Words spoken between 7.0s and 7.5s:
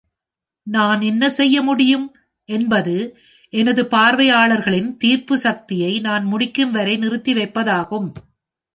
நிறுத்தி